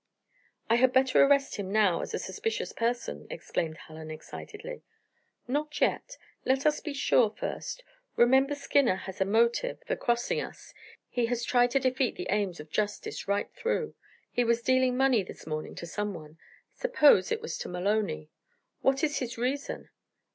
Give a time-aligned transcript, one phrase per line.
[0.67, 4.81] "I had better arrest him now as a suspicious person," exclaimed Hallen excitedly.
[5.47, 6.17] "Not yet.
[6.43, 7.83] Let us be sure first
[8.15, 10.73] remember Skinner has a motive for crossing us;
[11.07, 13.93] he has tried to defeat the aims of justice right through.
[14.31, 16.39] He was dealing money this morning to someone;
[16.73, 18.31] suppose it was to Maloney
[18.81, 19.89] what is his reason?"